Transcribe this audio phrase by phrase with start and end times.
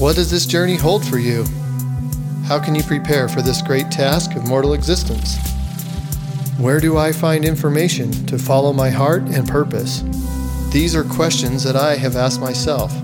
[0.00, 1.44] What does this journey hold for you?
[2.46, 5.36] How can you prepare for this great task of mortal existence?
[6.56, 10.02] Where do I find information to follow my heart and purpose?
[10.72, 12.94] These are questions that I have asked myself.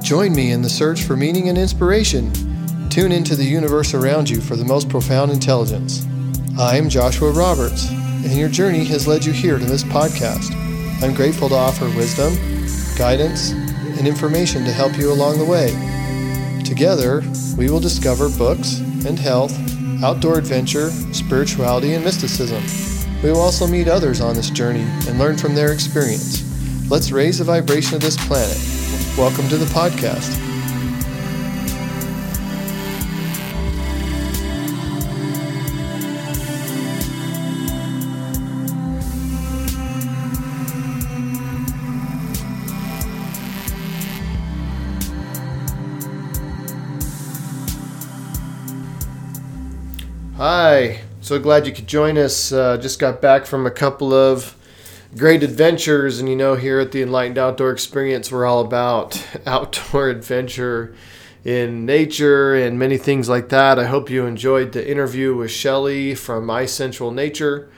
[0.00, 2.30] Join me in the search for meaning and inspiration.
[2.88, 6.06] Tune into the universe around you for the most profound intelligence.
[6.56, 10.54] I'm Joshua Roberts, and your journey has led you here to this podcast.
[11.02, 12.32] I'm grateful to offer wisdom,
[12.96, 15.76] guidance, and information to help you along the way.
[16.72, 17.22] Together,
[17.58, 19.52] we will discover books and health,
[20.02, 22.62] outdoor adventure, spirituality, and mysticism.
[23.22, 26.42] We will also meet others on this journey and learn from their experience.
[26.90, 28.56] Let's raise the vibration of this planet.
[29.18, 30.51] Welcome to the podcast.
[50.44, 52.50] Hi, so glad you could join us.
[52.50, 54.56] Uh, just got back from a couple of
[55.16, 60.08] great adventures, and you know, here at the Enlightened Outdoor Experience, we're all about outdoor
[60.08, 60.96] adventure
[61.44, 63.78] in nature and many things like that.
[63.78, 67.70] I hope you enjoyed the interview with Shelly from My Central Nature.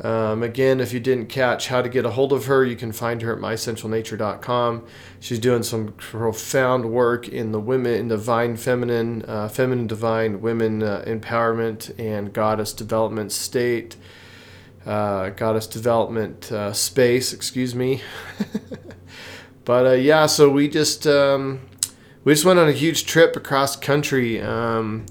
[0.00, 2.92] Um, again, if you didn't catch how to get a hold of her, you can
[2.92, 4.86] find her at mycentralnature.com.
[5.18, 10.82] She's doing some profound work in the women, in divine feminine, uh, feminine divine women
[10.82, 13.96] uh, empowerment and goddess development state,
[14.86, 17.32] uh, goddess development uh, space.
[17.32, 18.00] Excuse me.
[19.64, 21.60] but uh, yeah, so we just um,
[22.22, 24.40] we just went on a huge trip across country.
[24.40, 25.06] Um,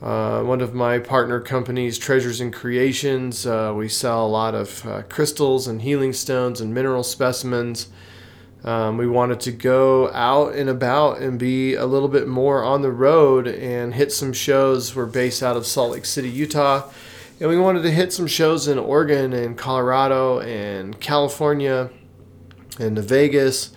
[0.00, 4.86] uh, one of my partner companies, Treasures and Creations, uh, we sell a lot of
[4.86, 7.88] uh, crystals and healing stones and mineral specimens.
[8.64, 12.82] Um, we wanted to go out and about and be a little bit more on
[12.82, 14.94] the road and hit some shows.
[14.94, 16.88] We're based out of Salt Lake City, Utah,
[17.40, 21.90] and we wanted to hit some shows in Oregon and Colorado and California
[22.78, 23.70] and Vegas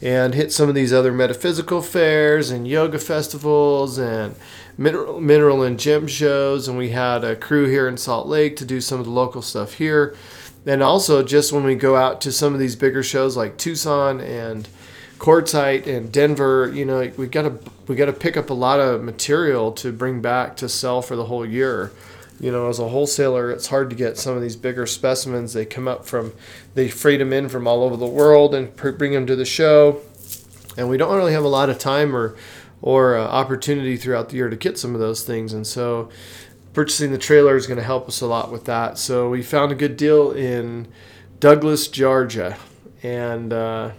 [0.00, 4.34] and hit some of these other metaphysical fairs and yoga festivals and
[4.76, 6.68] mineral, mineral and gem shows.
[6.68, 9.42] And we had a crew here in Salt Lake to do some of the local
[9.42, 10.14] stuff here.
[10.66, 14.20] And also, just when we go out to some of these bigger shows like Tucson
[14.20, 14.68] and
[15.18, 19.72] Quartzsite and Denver, you know, we gotta we gotta pick up a lot of material
[19.72, 21.90] to bring back to sell for the whole year
[22.40, 25.52] you know, as a wholesaler, it's hard to get some of these bigger specimens.
[25.52, 26.32] They come up from,
[26.74, 30.00] they freight them in from all over the world and bring them to the show.
[30.76, 32.36] And we don't really have a lot of time or,
[32.80, 35.52] or uh, opportunity throughout the year to get some of those things.
[35.52, 36.10] And so
[36.72, 38.98] purchasing the trailer is going to help us a lot with that.
[38.98, 40.86] So we found a good deal in
[41.40, 42.56] Douglas, Georgia.
[43.02, 43.92] And uh,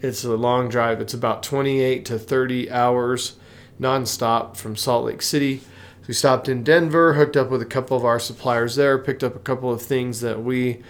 [0.00, 1.00] it's a long drive.
[1.00, 3.36] It's about 28 to 30 hours
[3.80, 5.60] nonstop from Salt Lake City
[6.08, 9.36] we stopped in Denver, hooked up with a couple of our suppliers there, picked up
[9.36, 10.82] a couple of things that we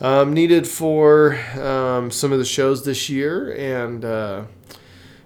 [0.00, 4.44] um, needed for um, some of the shows this year, and uh,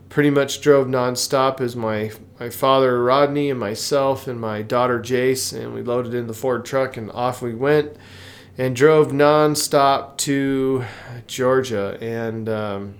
[0.09, 5.53] pretty much drove nonstop as my my father Rodney and myself and my daughter Jace,
[5.53, 7.97] and we loaded in the Ford truck and off we went,
[8.57, 10.87] and drove nonstop to
[11.27, 12.95] Georgia, and um,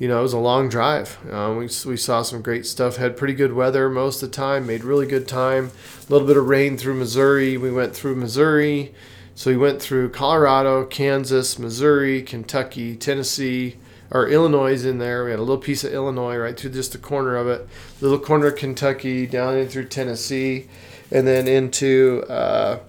[0.00, 1.18] you know, it was a long drive.
[1.30, 4.66] Um, we, we saw some great stuff, had pretty good weather most of the time,
[4.66, 5.72] made really good time.
[6.08, 7.58] A little bit of rain through Missouri.
[7.58, 8.94] We went through Missouri.
[9.34, 13.76] So we went through Colorado, Kansas, Missouri, Kentucky, Tennessee,
[14.10, 15.24] or Illinois in there.
[15.24, 17.68] We had a little piece of Illinois right through just the corner of it,
[18.00, 20.68] little corner of Kentucky, down in through Tennessee,
[21.12, 22.80] and then into uh,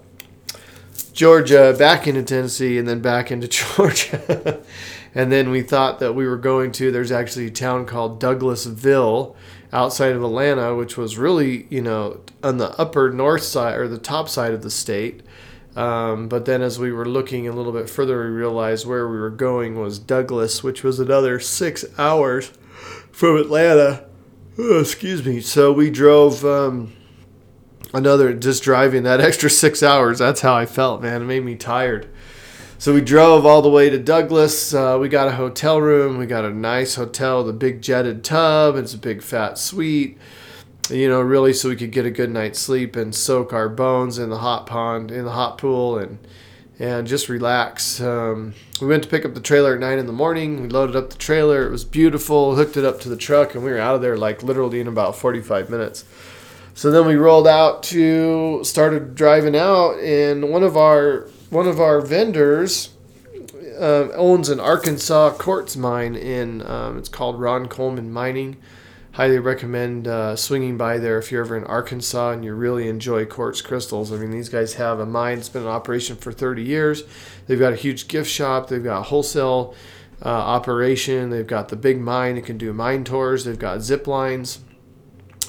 [1.12, 4.62] Georgia, back into Tennessee, and then back into Georgia.
[5.14, 9.36] And then we thought that we were going to, there's actually a town called Douglasville
[9.72, 13.98] outside of Atlanta, which was really, you know, on the upper north side or the
[13.98, 15.22] top side of the state.
[15.76, 19.18] Um, but then as we were looking a little bit further, we realized where we
[19.18, 22.52] were going was Douglas, which was another six hours
[23.10, 24.06] from Atlanta.
[24.58, 25.40] Oh, excuse me.
[25.40, 26.92] So we drove um,
[27.94, 30.18] another, just driving that extra six hours.
[30.18, 31.22] That's how I felt, man.
[31.22, 32.11] It made me tired.
[32.82, 34.74] So we drove all the way to Douglas.
[34.74, 36.18] Uh, we got a hotel room.
[36.18, 38.74] We got a nice hotel, the big jetted tub.
[38.74, 40.18] It's a big fat suite.
[40.90, 44.18] You know, really, so we could get a good night's sleep and soak our bones
[44.18, 46.18] in the hot pond, in the hot pool, and
[46.80, 48.00] and just relax.
[48.00, 50.60] Um, we went to pick up the trailer at nine in the morning.
[50.60, 51.64] We loaded up the trailer.
[51.64, 52.56] It was beautiful.
[52.56, 54.88] Hooked it up to the truck, and we were out of there like literally in
[54.88, 56.04] about forty-five minutes.
[56.74, 61.78] So then we rolled out to started driving out, and one of our one of
[61.78, 62.94] our vendors
[63.78, 68.56] uh, owns an Arkansas quartz mine in um, it's called Ron Coleman Mining.
[69.12, 73.26] highly recommend uh, swinging by there if you're ever in Arkansas and you really enjoy
[73.26, 74.10] quartz crystals.
[74.10, 77.02] I mean, these guys have a mine that's been in operation for 30 years.
[77.46, 78.68] They've got a huge gift shop.
[78.68, 79.74] They've got a wholesale
[80.24, 81.28] uh, operation.
[81.28, 82.36] They've got the big mine.
[82.36, 83.44] You can do mine tours.
[83.44, 84.60] They've got zip lines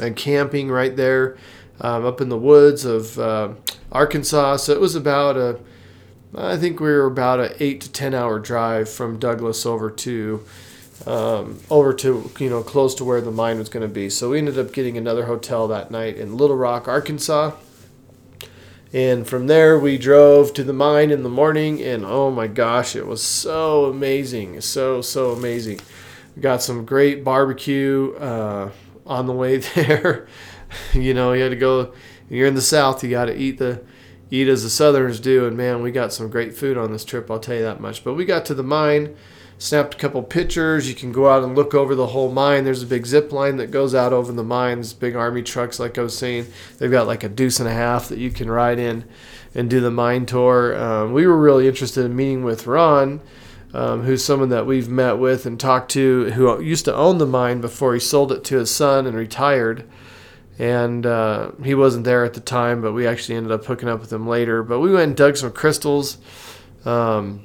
[0.02, 1.38] and camping right there
[1.80, 3.54] um, up in the woods of uh,
[3.90, 4.58] Arkansas.
[4.58, 5.60] So it was about a,
[6.36, 10.44] I think we were about an eight to ten hour drive from Douglas over to,
[11.06, 14.10] um, over to you know close to where the mine was going to be.
[14.10, 17.52] So we ended up getting another hotel that night in Little Rock, Arkansas.
[18.92, 22.96] And from there, we drove to the mine in the morning, and oh my gosh,
[22.96, 24.62] it was so amazing!
[24.62, 25.82] So, so amazing.
[26.36, 28.72] We got some great barbecue uh,
[29.06, 30.28] on the way there.
[30.94, 31.94] you know, you had to go,
[32.30, 33.84] you're in the South, you got to eat the.
[34.34, 37.30] Eat as the Southerners do, and man, we got some great food on this trip.
[37.30, 38.04] I'll tell you that much.
[38.04, 39.16] But we got to the mine,
[39.60, 40.90] snapped a couple pictures.
[40.90, 42.64] You can go out and look over the whole mine.
[42.64, 46.00] There's a big zip line that goes out over the mines, big army trucks, like
[46.00, 46.48] I was saying.
[46.80, 49.04] They've got like a deuce and a half that you can ride in
[49.54, 50.76] and do the mine tour.
[50.84, 53.22] Um, we were really interested in meeting with Ron,
[53.72, 57.28] um, who's someone that we've met with and talked to, who used to own the
[57.28, 59.88] mine before he sold it to his son and retired.
[60.60, 64.00] And uh, he wasn't there at the time, but we actually ended up hooking up
[64.00, 64.62] with him later.
[64.62, 66.18] But we went and dug some crystals.
[66.86, 67.44] Um,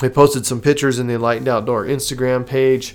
[0.00, 2.94] I posted some pictures in the Enlightened Outdoor Instagram page.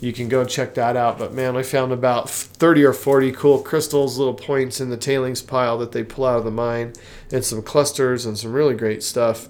[0.00, 1.18] You can go check that out.
[1.18, 5.42] But man, I found about 30 or 40 cool crystals, little points in the tailings
[5.42, 6.94] pile that they pull out of the mine,
[7.30, 9.48] and some clusters and some really great stuff.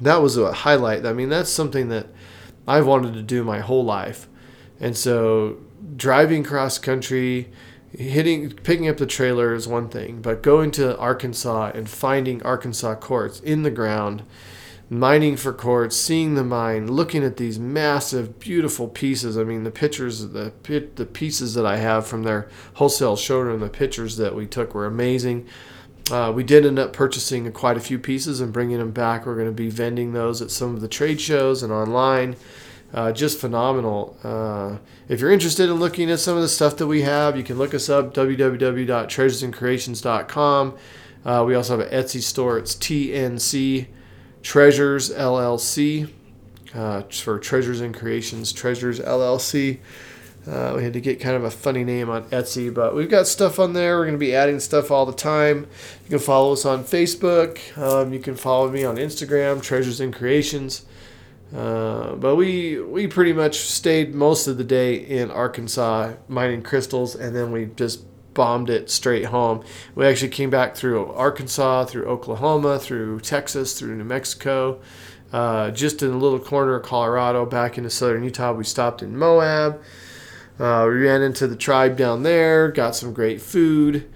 [0.00, 1.06] That was a highlight.
[1.06, 2.06] I mean, that's something that
[2.66, 4.28] I've wanted to do my whole life.
[4.80, 5.58] And so
[5.96, 7.50] driving cross country,
[7.96, 12.96] hitting picking up the trailer is one thing, but going to Arkansas and finding Arkansas
[12.96, 14.22] quartz in the ground
[14.90, 19.36] mining for quartz, seeing the mine, looking at these massive, beautiful pieces.
[19.36, 20.52] I mean, the pictures, the
[20.94, 24.86] the pieces that I have from their wholesale showroom, the pictures that we took were
[24.86, 25.46] amazing.
[26.10, 29.24] Uh, we did end up purchasing quite a few pieces and bringing them back.
[29.24, 32.36] We're going to be vending those at some of the trade shows and online.
[32.94, 34.16] Uh, just phenomenal.
[34.22, 34.76] Uh,
[35.08, 37.58] if you're interested in looking at some of the stuff that we have, you can
[37.58, 40.76] look us up www.treasuresandcreations.com.
[41.24, 42.56] Uh, we also have an Etsy store.
[42.56, 43.88] It's TNC
[44.42, 46.08] Treasures LLC
[46.72, 49.80] uh, for Treasures and Creations, Treasures LLC.
[50.46, 53.26] Uh, we had to get kind of a funny name on Etsy, but we've got
[53.26, 53.96] stuff on there.
[53.96, 55.66] We're going to be adding stuff all the time.
[56.04, 57.76] You can follow us on Facebook.
[57.76, 60.84] Um, you can follow me on Instagram, Treasures and Creations.
[61.52, 67.14] Uh, but we we pretty much stayed most of the day in Arkansas mining crystals,
[67.14, 68.04] and then we just
[68.34, 69.64] bombed it straight home.
[69.94, 74.80] We actually came back through Arkansas, through Oklahoma, through Texas, through New Mexico,
[75.32, 78.52] uh, just in a little corner of Colorado, back into southern Utah.
[78.52, 79.80] We stopped in Moab.
[80.58, 84.08] Uh, we ran into the tribe down there, got some great food.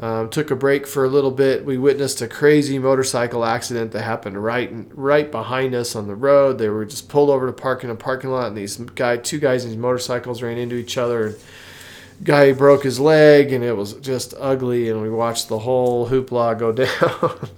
[0.00, 1.64] Um, took a break for a little bit.
[1.64, 6.58] We witnessed a crazy motorcycle accident that happened right right behind us on the road.
[6.58, 9.38] They were just pulled over to park in a parking lot, and these guy, two
[9.38, 11.28] guys in these motorcycles ran into each other.
[11.28, 11.36] And
[12.22, 16.56] guy broke his leg and it was just ugly and we watched the whole hoopla
[16.58, 17.48] go down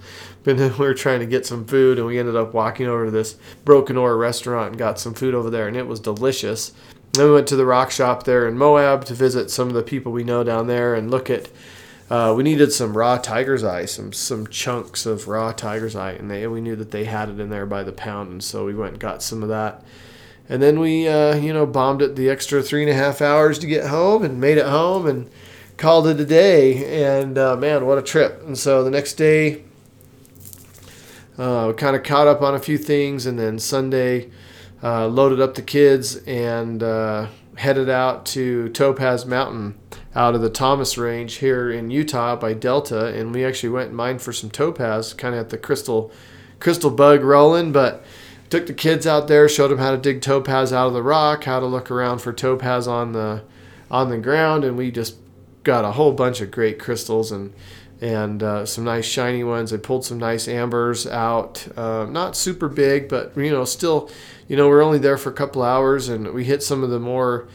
[0.43, 3.05] but then we were trying to get some food and we ended up walking over
[3.05, 3.35] to this
[3.65, 6.71] Broken Oar restaurant and got some food over there and it was delicious
[7.13, 9.83] then we went to the rock shop there in moab to visit some of the
[9.83, 11.49] people we know down there and look at
[12.09, 16.31] uh, we needed some raw tiger's eye some some chunks of raw tiger's eye and
[16.31, 18.73] they, we knew that they had it in there by the pound and so we
[18.73, 19.83] went and got some of that
[20.49, 23.59] and then we, uh, you know, bombed it the extra three and a half hours
[23.59, 25.29] to get home and made it home and
[25.75, 27.11] called it a day.
[27.13, 28.41] And uh, man, what a trip.
[28.45, 29.63] And so the next day,
[31.37, 33.25] uh, we kind of caught up on a few things.
[33.25, 34.31] And then Sunday,
[34.81, 39.77] uh, loaded up the kids and uh, headed out to Topaz Mountain
[40.17, 43.13] out of the Thomas Range here in Utah by Delta.
[43.13, 46.11] And we actually went and mined for some topaz, kind of at the crystal,
[46.59, 47.71] crystal bug rolling.
[47.71, 48.03] But
[48.49, 51.43] took the kids out there, showed them how to dig topaz out of the rock,
[51.43, 53.43] how to look around for topaz on the
[53.89, 55.15] on the ground, and we just
[55.63, 57.53] got a whole bunch of great crystals and
[58.01, 59.71] and uh, some nice shiny ones.
[59.73, 64.09] I pulled some nice ambers out, uh, not super big, but you know, still,
[64.47, 66.99] you know, we're only there for a couple hours, and we hit some of the
[66.99, 67.47] more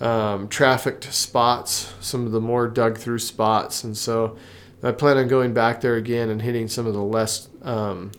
[0.00, 4.36] um, trafficked spots, some of the more dug through spots, and so
[4.82, 8.12] I plan on going back there again and hitting some of the less um,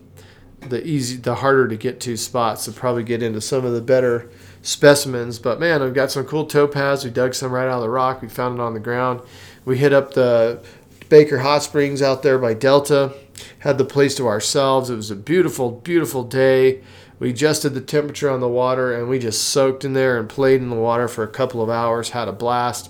[0.62, 3.82] the easy, the harder to get to spots to probably get into some of the
[3.82, 4.30] better
[4.62, 5.40] specimens.
[5.40, 7.04] But man, we've got some cool topaz.
[7.04, 8.22] We dug some right out of the rock.
[8.22, 9.22] We found it on the ground.
[9.66, 10.64] We hit up the
[11.10, 13.14] Baker Hot Springs out there by Delta.
[13.60, 14.90] Had the place to ourselves.
[14.90, 16.82] It was a beautiful, beautiful day.
[17.22, 20.60] We adjusted the temperature on the water and we just soaked in there and played
[20.60, 22.90] in the water for a couple of hours, had a blast.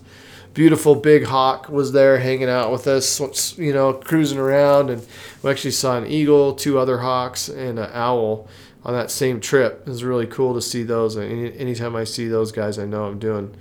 [0.53, 4.89] Beautiful big hawk was there hanging out with us, you know, cruising around.
[4.89, 5.05] And
[5.43, 8.47] we actually saw an eagle, two other hawks, and an owl
[8.85, 9.81] on that same trip.
[9.85, 11.17] It was really cool to see those.
[11.17, 13.53] Any, anytime I see those guys, I know I'm doing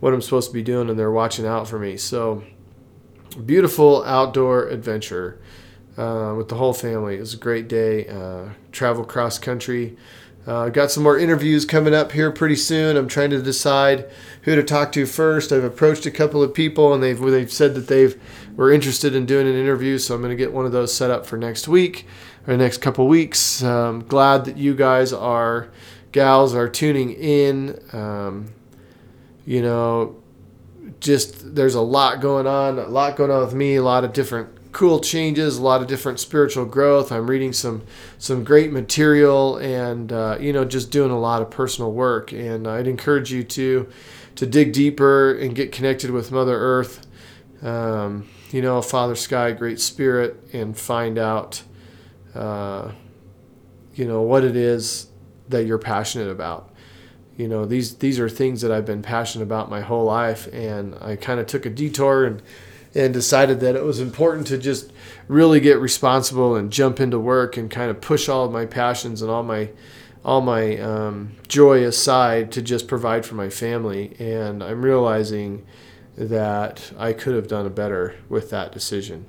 [0.00, 1.98] what I'm supposed to be doing and they're watching out for me.
[1.98, 2.44] So,
[3.44, 5.38] beautiful outdoor adventure
[5.96, 7.16] uh, with the whole family.
[7.16, 8.08] It was a great day.
[8.08, 9.96] Uh, travel cross country.
[10.46, 12.96] Uh, got some more interviews coming up here pretty soon.
[12.98, 14.10] I'm trying to decide
[14.42, 15.52] who to talk to first.
[15.52, 18.20] I've approached a couple of people and they've they've said that they've
[18.54, 21.10] were interested in doing an interview, so I'm going to get one of those set
[21.10, 22.06] up for next week
[22.46, 23.62] or next couple weeks.
[23.62, 25.70] Um, glad that you guys are
[26.12, 27.80] gals are tuning in.
[27.92, 28.52] Um,
[29.46, 30.22] you know,
[31.00, 34.12] just there's a lot going on, a lot going on with me, a lot of
[34.12, 37.10] different cool changes, a lot of different spiritual growth.
[37.10, 37.82] I'm reading some
[38.18, 42.32] some great material, and uh, you know, just doing a lot of personal work.
[42.32, 43.88] And I'd encourage you to
[44.34, 47.06] to dig deeper and get connected with Mother Earth.
[47.62, 51.62] Um, you know, Father Sky, Great Spirit, and find out,
[52.34, 52.92] uh,
[53.94, 55.08] you know, what it is
[55.48, 56.74] that you're passionate about
[57.36, 60.94] you know these these are things that I've been passionate about my whole life and
[61.00, 62.42] I kind of took a detour and
[62.94, 64.92] and decided that it was important to just
[65.28, 69.22] really get responsible and jump into work and kind of push all of my passions
[69.22, 69.70] and all my
[70.24, 75.66] all my um, joy aside to just provide for my family and I'm realizing
[76.16, 79.26] that I could have done a better with that decision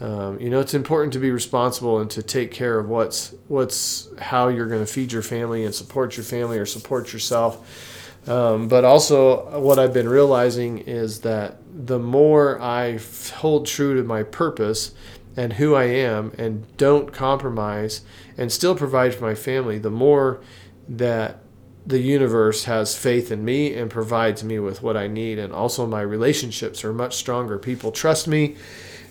[0.00, 4.08] um, you know, it's important to be responsible and to take care of what's what's
[4.18, 8.03] how you're going to feed your family and support your family or support yourself.
[8.26, 12.98] Um, but also, what I've been realizing is that the more I
[13.34, 14.94] hold true to my purpose
[15.36, 18.02] and who I am and don't compromise
[18.38, 20.40] and still provide for my family, the more
[20.88, 21.40] that
[21.86, 25.38] the universe has faith in me and provides me with what I need.
[25.38, 27.58] And also, my relationships are much stronger.
[27.58, 28.56] People trust me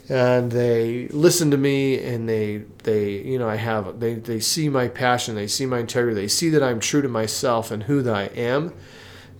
[0.09, 4.67] and they listen to me and they they you know I have they they see
[4.67, 8.01] my passion they see my integrity they see that I'm true to myself and who
[8.01, 8.73] that I am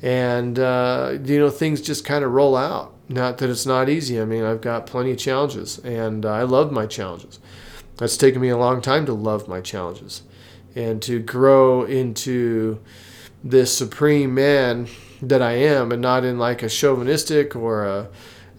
[0.04, 2.94] and uh, you know things just kind of roll out.
[3.10, 4.22] Not that it's not easy.
[4.22, 7.40] I mean I've got plenty of challenges and I love my challenges.
[7.98, 10.24] That's taken me a long time to love my challenges
[10.76, 12.80] and to grow into
[13.44, 14.88] this supreme man
[15.22, 18.10] that I am and not in like a chauvinistic or a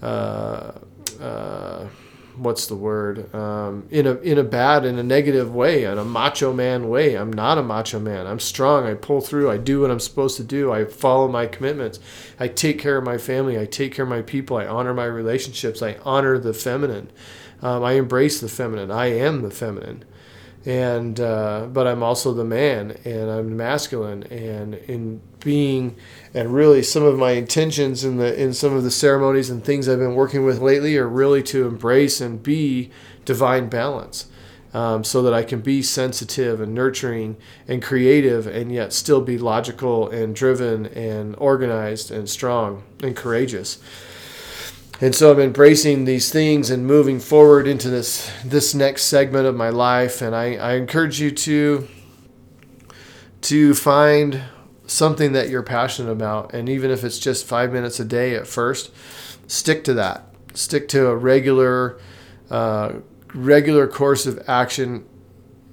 [0.03, 0.73] uh,
[1.21, 1.89] uh,
[2.37, 6.05] what's the word um, in a in a bad in a negative way in a
[6.05, 7.15] macho man way.
[7.15, 8.27] I'm not a macho man.
[8.27, 8.87] I'm strong.
[8.87, 9.51] I pull through.
[9.51, 10.73] I do what i'm supposed to do.
[10.73, 12.01] I follow my commitments.
[12.39, 13.59] I take care of my family.
[13.59, 14.57] I take care of my people.
[14.57, 15.83] I honor my relationships.
[15.83, 17.11] I honor the feminine.
[17.63, 18.91] Um, i embrace the feminine.
[18.91, 20.05] I am the feminine
[20.67, 25.97] and uh, but I'm also the man and I'm masculine and in being
[26.33, 29.89] and really some of my intentions in the in some of the ceremonies and things
[29.89, 32.91] I've been working with lately are really to embrace and be
[33.27, 34.27] divine balance
[34.73, 37.37] um, so that I can be sensitive and nurturing
[37.69, 43.79] and creative and yet still be logical and driven and organized and strong and courageous
[45.05, 49.55] and so I'm embracing these things and moving forward into this this next segment of
[49.55, 50.23] my life.
[50.23, 51.87] And I, I encourage you to
[53.43, 54.45] to find
[54.87, 58.47] something that you're passionate about, and even if it's just five minutes a day at
[58.47, 58.93] first,
[59.47, 60.25] stick to that.
[60.55, 62.01] Stick to a regular
[62.49, 62.95] uh,
[63.35, 65.05] regular course of action,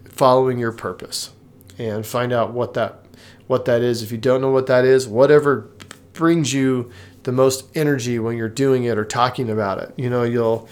[0.04, 1.30] following your purpose,
[1.78, 3.06] and find out what that
[3.48, 4.04] what that is.
[4.04, 5.70] If you don't know what that is, whatever
[6.12, 6.92] brings you
[7.24, 9.94] the most energy when you're doing it or talking about it.
[9.98, 10.68] You know, you'll.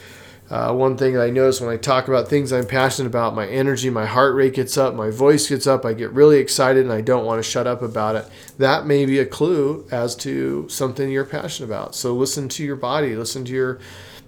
[0.50, 3.92] Uh, one thing I notice when I talk about things I'm passionate about, my energy,
[3.92, 7.02] my heart rate gets up, my voice gets up, I get really excited and I
[7.02, 8.28] don't want to shut up about it.
[8.58, 11.94] That may be a clue as to something you're passionate about.
[11.94, 13.80] So listen to your body, listen to your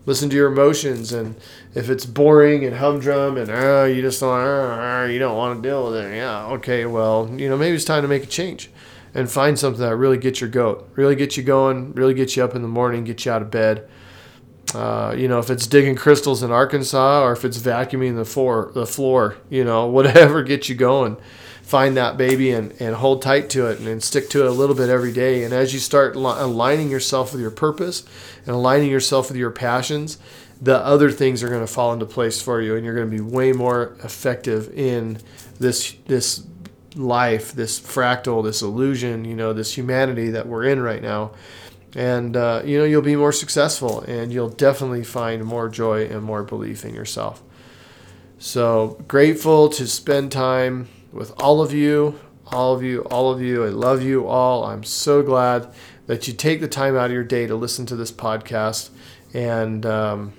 [0.06, 1.36] listen to your emotions and
[1.76, 5.70] if it's boring and humdrum and uh, you just don't uh, you don't want to
[5.70, 8.70] deal with it yeah okay well you know maybe it's time to make a change
[9.14, 12.44] and find something that really gets your goat, really gets you going, really gets you
[12.44, 13.88] up in the morning, get you out of bed.
[14.74, 18.72] Uh, you know, if it's digging crystals in Arkansas or if it's vacuuming the floor,
[18.74, 21.18] the floor, you know, whatever gets you going,
[21.62, 24.52] find that baby and, and hold tight to it and, and stick to it a
[24.52, 25.44] little bit every day.
[25.44, 28.06] And as you start li- aligning yourself with your purpose
[28.46, 30.18] and aligning yourself with your passions,
[30.62, 33.16] the other things are going to fall into place for you and you're going to
[33.16, 35.18] be way more effective in
[35.60, 36.46] this this
[36.96, 41.32] life, this fractal, this illusion, you know, this humanity that we're in right now.
[41.96, 46.24] And, uh, you know, you'll be more successful and you'll definitely find more joy and
[46.24, 47.44] more belief in yourself.
[48.40, 52.20] So grateful to spend time with all of you
[52.52, 53.66] all of you, all of you.
[53.66, 54.66] I love you all.
[54.66, 55.74] I'm so glad
[56.08, 58.90] that you take the time out of your day to listen to this podcast.
[59.34, 60.34] And um,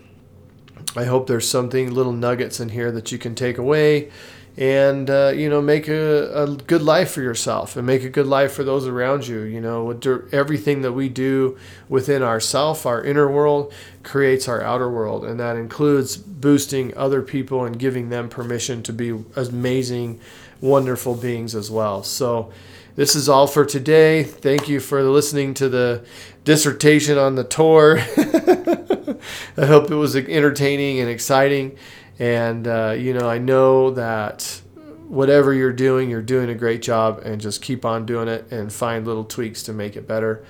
[0.94, 4.10] I hope there's something, little nuggets in here that you can take away
[4.56, 8.26] and uh, you know make a, a good life for yourself and make a good
[8.26, 9.40] life for those around you.
[9.40, 9.98] You know
[10.32, 15.56] everything that we do within ourself our inner world creates our outer world and that
[15.56, 20.20] includes boosting other people and giving them permission to be amazing
[20.60, 22.02] wonderful beings as well.
[22.02, 22.52] So
[22.94, 24.22] this is all for today.
[24.22, 26.04] Thank you for listening to the
[26.44, 27.98] dissertation on the tour
[29.56, 31.76] i hope it was entertaining and exciting
[32.22, 34.62] and, uh, you know, I know that
[35.08, 38.72] whatever you're doing, you're doing a great job and just keep on doing it and
[38.72, 40.44] find little tweaks to make it better.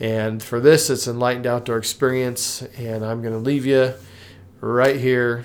[0.00, 2.62] And for this, it's Enlightened Outdoor Experience.
[2.78, 3.92] And I'm going to leave you
[4.62, 5.44] right here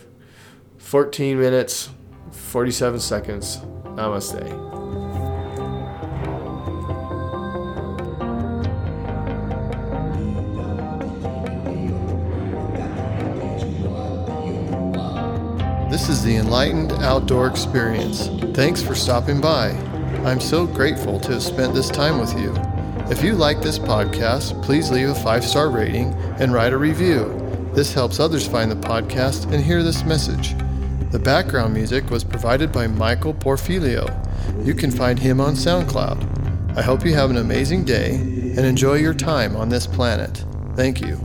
[0.78, 1.90] 14 minutes,
[2.32, 3.58] 47 seconds.
[3.84, 5.07] Namaste.
[16.08, 18.30] This is the Enlightened Outdoor Experience.
[18.56, 19.72] Thanks for stopping by.
[20.24, 22.56] I'm so grateful to have spent this time with you.
[23.12, 27.36] If you like this podcast, please leave a five star rating and write a review.
[27.74, 30.56] This helps others find the podcast and hear this message.
[31.12, 34.08] The background music was provided by Michael Porfilio.
[34.66, 36.78] You can find him on SoundCloud.
[36.78, 40.46] I hope you have an amazing day and enjoy your time on this planet.
[40.74, 41.20] Thank you.